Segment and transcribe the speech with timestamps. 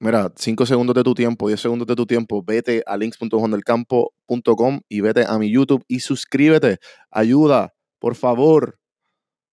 [0.00, 5.00] Mira, 5 segundos de tu tiempo, 10 segundos de tu tiempo, vete a links.jondelcampo.com y
[5.00, 6.78] vete a mi YouTube y suscríbete.
[7.10, 8.78] Ayuda, por favor.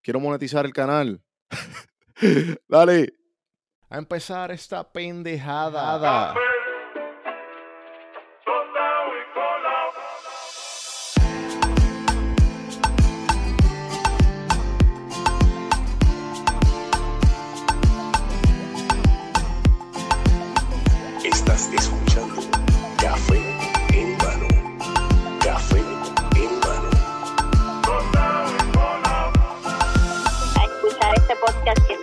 [0.00, 1.20] Quiero monetizar el canal.
[2.68, 3.14] Dale.
[3.90, 6.34] A empezar esta pendejada.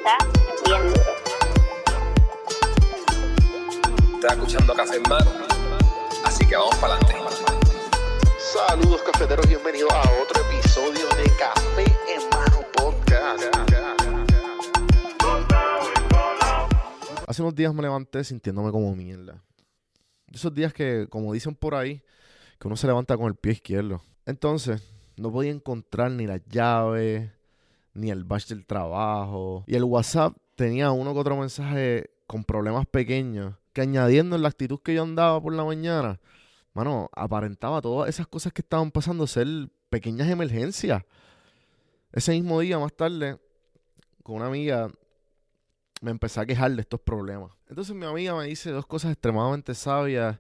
[0.05, 0.17] Está
[0.65, 1.01] bien duro.
[4.15, 5.31] Estás escuchando Café en Mano,
[6.23, 7.15] así que vamos para adelante.
[8.39, 13.43] Saludos cafeteros, bienvenidos a otro episodio de Café en Mano Podcast.
[17.27, 19.43] Hace unos días me levanté sintiéndome como mierda.
[20.27, 22.03] De esos días que, como dicen por ahí,
[22.59, 24.01] que uno se levanta con el pie izquierdo.
[24.25, 24.83] Entonces,
[25.17, 27.31] no podía encontrar ni las llaves,
[27.95, 29.63] ni el batch del trabajo.
[29.65, 34.49] Y el WhatsApp tenía uno que otro mensaje con problemas pequeños, que añadiendo en la
[34.49, 36.19] actitud que yo andaba por la mañana,
[36.73, 39.47] mano, aparentaba todas esas cosas que estaban pasando ser
[39.89, 41.03] pequeñas emergencias.
[42.11, 43.39] Ese mismo día, más tarde,
[44.23, 44.89] con una amiga,
[46.01, 47.51] me empecé a quejar de estos problemas.
[47.67, 50.37] Entonces mi amiga me dice dos cosas extremadamente sabias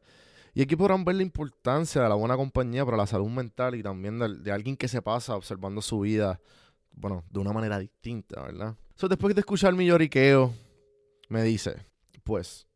[0.53, 3.83] y aquí podrán ver la importancia de la buena compañía para la salud mental y
[3.83, 6.39] también de, de alguien que se pasa observando su vida,
[6.95, 8.75] bueno, de una manera distinta, ¿verdad?
[8.95, 10.53] So, después de escuchar mi lloriqueo,
[11.29, 11.75] me dice,
[12.23, 12.67] pues,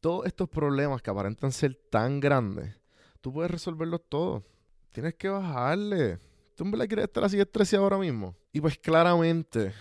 [0.00, 2.74] todos estos problemas que aparentan ser tan grandes,
[3.20, 4.42] tú puedes resolverlos todos.
[4.92, 6.18] Tienes que bajarle.
[6.54, 8.34] ¿Tú en verdad quieres estar así estresado ahora mismo?
[8.52, 9.74] Y pues claramente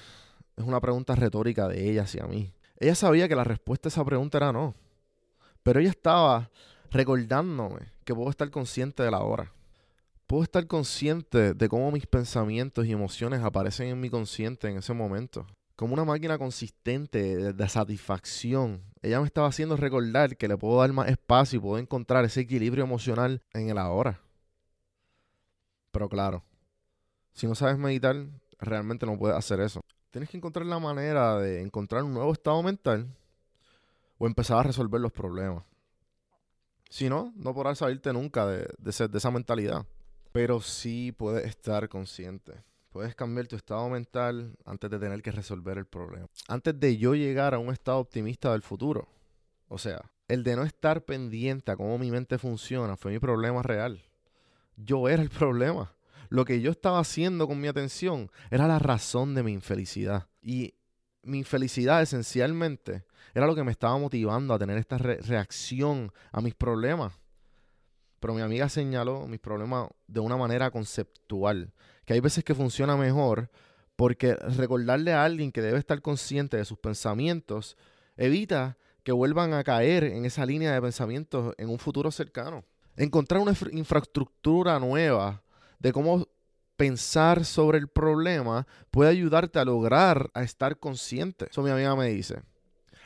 [0.57, 2.53] es una pregunta retórica de ella hacia mí.
[2.77, 4.75] Ella sabía que la respuesta a esa pregunta era no.
[5.63, 6.51] Pero ella estaba
[6.91, 9.53] recordándome que puedo estar consciente de la hora.
[10.27, 14.91] Puedo estar consciente de cómo mis pensamientos y emociones aparecen en mi consciente en ese
[14.93, 15.45] momento.
[15.75, 18.81] Como una máquina consistente de, satisfacción.
[19.03, 22.41] Ella me estaba haciendo recordar que le puedo dar más espacio y puedo encontrar ese
[22.41, 24.19] equilibrio emocional en el ahora.
[25.91, 26.43] Pero claro,
[27.33, 28.15] si no sabes meditar,
[28.59, 29.81] realmente no puedes hacer eso.
[30.09, 33.15] Tienes que encontrar la manera de encontrar un nuevo estado mental
[34.17, 35.65] o empezar a resolver los problemas.
[36.89, 39.85] Si no, no podrás salirte nunca de, de de esa mentalidad.
[40.35, 42.61] Pero sí puedes estar consciente.
[42.89, 46.27] Puedes cambiar tu estado mental antes de tener que resolver el problema.
[46.49, 49.07] Antes de yo llegar a un estado optimista del futuro.
[49.69, 53.63] O sea, el de no estar pendiente a cómo mi mente funciona fue mi problema
[53.63, 54.03] real.
[54.75, 55.95] Yo era el problema.
[56.27, 60.27] Lo que yo estaba haciendo con mi atención era la razón de mi infelicidad.
[60.41, 60.73] Y
[61.23, 66.41] mi infelicidad esencialmente era lo que me estaba motivando a tener esta re- reacción a
[66.41, 67.13] mis problemas.
[68.25, 71.71] Pero mi amiga señaló mis problemas de una manera conceptual,
[72.05, 73.51] que hay veces que funciona mejor
[73.95, 77.77] porque recordarle a alguien que debe estar consciente de sus pensamientos
[78.17, 82.63] evita que vuelvan a caer en esa línea de pensamientos en un futuro cercano.
[82.95, 85.43] Encontrar una infra- infraestructura nueva
[85.77, 86.27] de cómo
[86.77, 91.45] pensar sobre el problema puede ayudarte a lograr a estar consciente.
[91.51, 92.41] Eso mi amiga me dice.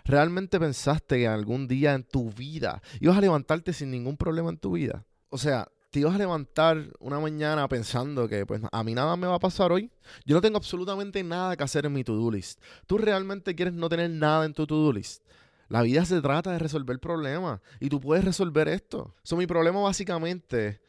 [0.05, 4.57] ¿Realmente pensaste que algún día en tu vida ibas a levantarte sin ningún problema en
[4.57, 5.03] tu vida?
[5.29, 9.27] O sea, te ibas a levantar una mañana pensando que pues a mí nada me
[9.27, 9.89] va a pasar hoy.
[10.25, 12.61] Yo no tengo absolutamente nada que hacer en mi to-do list.
[12.85, 15.23] ¿Tú realmente quieres no tener nada en tu to-do list?
[15.67, 19.15] La vida se trata de resolver problemas y tú puedes resolver esto.
[19.23, 20.81] So, mi problema básicamente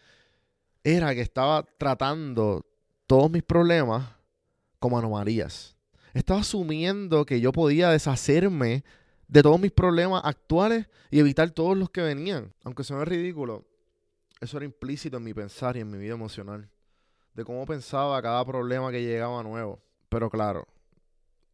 [0.83, 2.65] era que estaba tratando
[3.07, 4.09] todos mis problemas
[4.78, 5.77] como anomalías.
[6.15, 8.84] Estaba asumiendo que yo podía deshacerme
[9.28, 12.53] de todos mis problemas actuales y evitar todos los que venían.
[12.65, 13.67] Aunque suene ridículo,
[14.41, 16.71] eso era implícito en mi pensar y en mi vida emocional.
[17.34, 19.83] De cómo pensaba cada problema que llegaba nuevo.
[20.09, 20.67] Pero claro,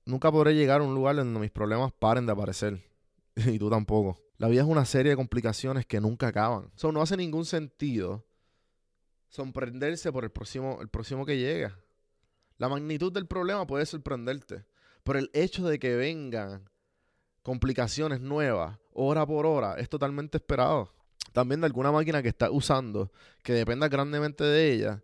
[0.04, 2.82] nunca podré llegar a un lugar donde mis problemas paren de aparecer.
[3.36, 4.18] y tú tampoco.
[4.38, 6.70] La vida es una serie de complicaciones que nunca acaban.
[6.76, 8.24] Eso no hace ningún sentido
[9.28, 11.78] sorprenderse por el próximo, el próximo que llega.
[12.58, 14.64] La magnitud del problema puede sorprenderte,
[15.04, 16.70] pero el hecho de que vengan
[17.42, 20.95] complicaciones nuevas, hora por hora, es totalmente esperado.
[21.36, 23.12] También de alguna máquina que estás usando,
[23.42, 25.02] que dependa grandemente de ella,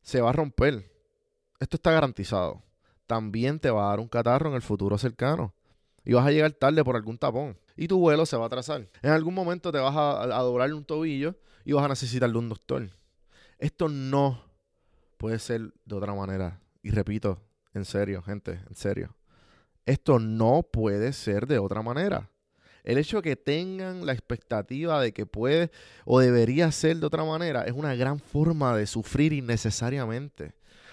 [0.00, 0.90] se va a romper.
[1.58, 2.62] Esto está garantizado.
[3.06, 5.52] También te va a dar un catarro en el futuro cercano.
[6.02, 7.58] Y vas a llegar tarde por algún tapón.
[7.76, 8.88] Y tu vuelo se va a atrasar.
[9.02, 11.36] En algún momento te vas a, a un tobillo
[11.66, 12.88] y vas a necesitar de un doctor.
[13.58, 14.42] Esto no
[15.18, 16.58] puede ser de otra manera.
[16.82, 17.38] Y repito,
[17.74, 19.14] en serio, gente, en serio.
[19.84, 22.29] Esto no puede ser de otra manera.
[22.84, 25.70] El hecho de que tengan la expectativa de que puede
[26.04, 30.52] o debería ser de otra manera es una gran forma de sufrir innecesariamente.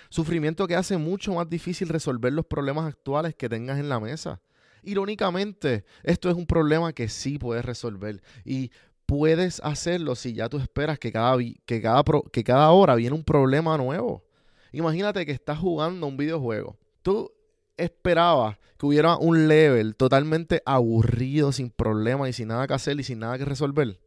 [0.09, 4.41] Sufrimiento que hace mucho más difícil resolver los problemas actuales que tengas en la mesa.
[4.83, 8.71] Irónicamente, esto es un problema que sí puedes resolver y
[9.05, 13.23] puedes hacerlo si ya tú esperas que cada, que cada, que cada hora viene un
[13.23, 14.23] problema nuevo.
[14.71, 16.77] Imagínate que estás jugando un videojuego.
[17.01, 17.31] Tú
[17.77, 23.03] esperabas que hubiera un level totalmente aburrido, sin problemas y sin nada que hacer y
[23.03, 23.99] sin nada que resolver.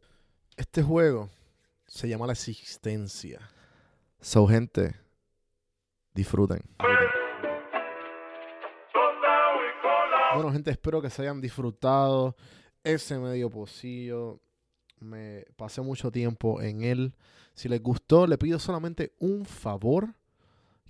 [0.57, 1.29] Este juego
[1.87, 3.39] se llama la existencia.
[4.21, 4.95] So, gente,
[6.13, 6.61] disfruten.
[10.33, 12.35] Bueno, gente, espero que se hayan disfrutado
[12.83, 14.39] ese medio pocillo.
[14.99, 17.13] Me pasé mucho tiempo en él.
[17.53, 20.15] Si les gustó, le pido solamente un favor.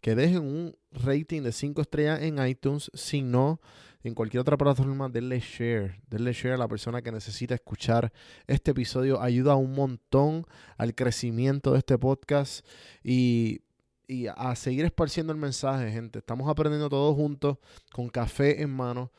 [0.01, 2.89] Que dejen un rating de 5 estrellas en iTunes.
[2.93, 3.61] Si no,
[4.03, 6.01] en cualquier otra plataforma, denle share.
[6.09, 8.11] Denle share a la persona que necesita escuchar
[8.47, 9.21] este episodio.
[9.21, 10.45] Ayuda un montón
[10.77, 12.65] al crecimiento de este podcast.
[13.03, 13.61] Y,
[14.07, 16.19] y a seguir esparciendo el mensaje, gente.
[16.19, 17.57] Estamos aprendiendo todos juntos
[17.93, 19.11] con café en mano.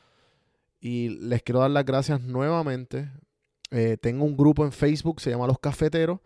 [0.81, 3.09] Y les quiero dar las gracias nuevamente.
[3.71, 6.19] Eh, tengo un grupo en Facebook, se llama Los Cafeteros.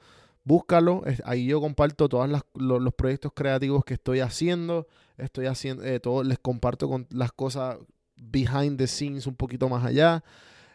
[0.48, 4.88] Búscalo, ahí yo comparto todos los proyectos creativos que estoy haciendo.
[5.18, 7.78] Estoy haciendo, eh, todo, les comparto con las cosas
[8.16, 10.24] behind the scenes un poquito más allá.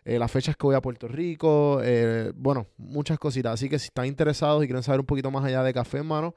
[0.04, 3.54] eh, las fechas que voy a Puerto Rico, eh, bueno, muchas cositas.
[3.54, 6.06] Así que si están interesados y quieren saber un poquito más allá de Café en
[6.06, 6.34] Mano,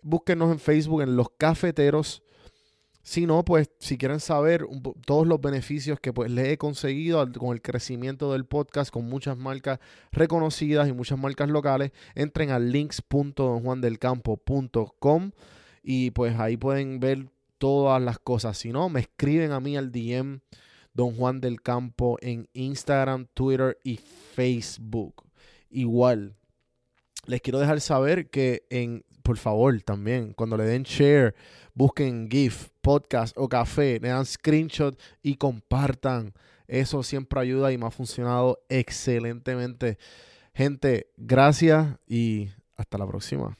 [0.00, 2.22] búsquenos en Facebook en Los Cafeteros.
[3.10, 4.64] Si no, pues si quieren saber
[5.04, 9.36] todos los beneficios que pues les he conseguido con el crecimiento del podcast con muchas
[9.36, 9.80] marcas
[10.12, 15.32] reconocidas y muchas marcas locales, entren a links.donjuandelcampo.com
[15.82, 17.26] y pues ahí pueden ver
[17.58, 18.56] todas las cosas.
[18.56, 20.38] Si no, me escriben a mí al DM
[20.94, 25.24] Don Juan del Campo en Instagram, Twitter y Facebook.
[25.68, 26.36] Igual,
[27.26, 31.34] les quiero dejar saber que en, por favor, también, cuando le den share,
[31.74, 36.32] busquen GIF, podcast o café, le dan screenshot y compartan.
[36.66, 39.98] Eso siempre ayuda y me ha funcionado excelentemente.
[40.54, 43.56] Gente, gracias y hasta la próxima.